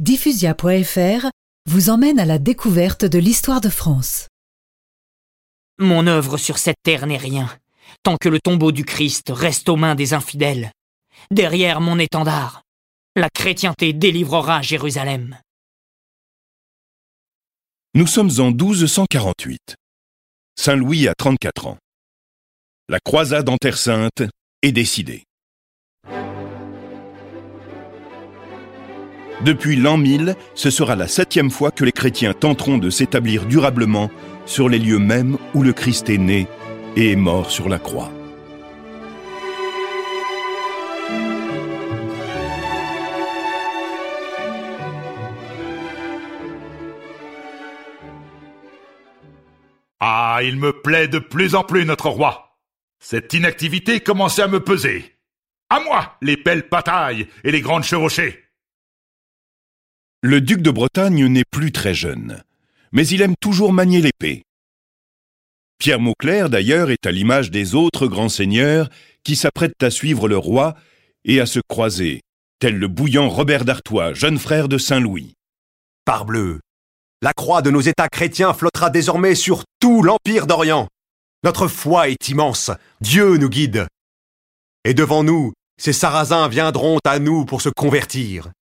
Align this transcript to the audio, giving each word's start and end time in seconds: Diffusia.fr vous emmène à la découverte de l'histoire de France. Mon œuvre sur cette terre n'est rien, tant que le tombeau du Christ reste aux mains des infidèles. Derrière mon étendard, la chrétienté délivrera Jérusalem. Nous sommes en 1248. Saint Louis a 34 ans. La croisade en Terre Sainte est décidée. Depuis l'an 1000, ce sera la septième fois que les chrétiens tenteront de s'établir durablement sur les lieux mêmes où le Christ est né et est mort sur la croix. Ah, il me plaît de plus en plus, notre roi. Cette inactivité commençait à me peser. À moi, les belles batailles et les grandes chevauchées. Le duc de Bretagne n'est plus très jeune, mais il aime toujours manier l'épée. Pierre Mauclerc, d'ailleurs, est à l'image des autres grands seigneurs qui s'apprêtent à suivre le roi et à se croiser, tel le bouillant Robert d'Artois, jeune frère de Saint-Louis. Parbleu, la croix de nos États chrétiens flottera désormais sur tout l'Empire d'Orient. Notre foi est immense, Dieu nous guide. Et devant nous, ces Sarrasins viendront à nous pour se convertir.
Diffusia.fr 0.00 1.26
vous 1.66 1.90
emmène 1.90 2.20
à 2.20 2.24
la 2.24 2.38
découverte 2.38 3.04
de 3.04 3.18
l'histoire 3.18 3.60
de 3.60 3.68
France. 3.68 4.28
Mon 5.78 6.06
œuvre 6.06 6.36
sur 6.36 6.58
cette 6.58 6.80
terre 6.84 7.08
n'est 7.08 7.16
rien, 7.16 7.50
tant 8.04 8.16
que 8.16 8.28
le 8.28 8.38
tombeau 8.38 8.70
du 8.70 8.84
Christ 8.84 9.32
reste 9.34 9.68
aux 9.68 9.74
mains 9.74 9.96
des 9.96 10.14
infidèles. 10.14 10.70
Derrière 11.32 11.80
mon 11.80 11.98
étendard, 11.98 12.62
la 13.16 13.28
chrétienté 13.28 13.92
délivrera 13.92 14.62
Jérusalem. 14.62 15.36
Nous 17.94 18.06
sommes 18.06 18.30
en 18.38 18.52
1248. 18.52 19.74
Saint 20.54 20.76
Louis 20.76 21.08
a 21.08 21.14
34 21.18 21.66
ans. 21.66 21.78
La 22.88 23.00
croisade 23.00 23.48
en 23.48 23.56
Terre 23.56 23.78
Sainte 23.78 24.22
est 24.62 24.72
décidée. 24.72 25.24
Depuis 29.44 29.76
l'an 29.76 29.96
1000, 29.96 30.34
ce 30.54 30.68
sera 30.68 30.96
la 30.96 31.06
septième 31.06 31.50
fois 31.50 31.70
que 31.70 31.84
les 31.84 31.92
chrétiens 31.92 32.32
tenteront 32.32 32.76
de 32.76 32.90
s'établir 32.90 33.46
durablement 33.46 34.10
sur 34.46 34.68
les 34.68 34.80
lieux 34.80 34.98
mêmes 34.98 35.38
où 35.54 35.62
le 35.62 35.72
Christ 35.72 36.10
est 36.10 36.18
né 36.18 36.48
et 36.96 37.12
est 37.12 37.16
mort 37.16 37.48
sur 37.48 37.68
la 37.68 37.78
croix. 37.78 38.10
Ah, 50.00 50.40
il 50.42 50.56
me 50.56 50.72
plaît 50.72 51.06
de 51.06 51.20
plus 51.20 51.54
en 51.54 51.62
plus, 51.62 51.84
notre 51.84 52.08
roi. 52.08 52.56
Cette 52.98 53.32
inactivité 53.34 54.00
commençait 54.00 54.42
à 54.42 54.48
me 54.48 54.58
peser. 54.58 55.14
À 55.70 55.78
moi, 55.80 56.16
les 56.22 56.36
belles 56.36 56.66
batailles 56.68 57.28
et 57.44 57.52
les 57.52 57.60
grandes 57.60 57.84
chevauchées. 57.84 58.47
Le 60.22 60.40
duc 60.40 60.62
de 60.62 60.72
Bretagne 60.72 61.26
n'est 61.26 61.44
plus 61.48 61.70
très 61.70 61.94
jeune, 61.94 62.42
mais 62.90 63.06
il 63.06 63.22
aime 63.22 63.36
toujours 63.40 63.72
manier 63.72 64.00
l'épée. 64.00 64.42
Pierre 65.78 66.00
Mauclerc, 66.00 66.50
d'ailleurs, 66.50 66.90
est 66.90 67.06
à 67.06 67.12
l'image 67.12 67.52
des 67.52 67.76
autres 67.76 68.08
grands 68.08 68.28
seigneurs 68.28 68.90
qui 69.22 69.36
s'apprêtent 69.36 69.80
à 69.80 69.90
suivre 69.90 70.26
le 70.26 70.36
roi 70.36 70.74
et 71.24 71.40
à 71.40 71.46
se 71.46 71.60
croiser, 71.68 72.22
tel 72.58 72.76
le 72.76 72.88
bouillant 72.88 73.28
Robert 73.28 73.64
d'Artois, 73.64 74.12
jeune 74.12 74.38
frère 74.38 74.68
de 74.68 74.76
Saint-Louis. 74.76 75.34
Parbleu, 76.04 76.58
la 77.22 77.32
croix 77.32 77.62
de 77.62 77.70
nos 77.70 77.80
États 77.80 78.08
chrétiens 78.08 78.54
flottera 78.54 78.90
désormais 78.90 79.36
sur 79.36 79.62
tout 79.78 80.02
l'Empire 80.02 80.48
d'Orient. 80.48 80.88
Notre 81.44 81.68
foi 81.68 82.08
est 82.08 82.28
immense, 82.28 82.72
Dieu 83.00 83.36
nous 83.36 83.48
guide. 83.48 83.86
Et 84.84 84.94
devant 84.94 85.22
nous, 85.22 85.52
ces 85.80 85.92
Sarrasins 85.92 86.48
viendront 86.48 86.98
à 87.04 87.20
nous 87.20 87.44
pour 87.44 87.62
se 87.62 87.68
convertir. 87.68 88.50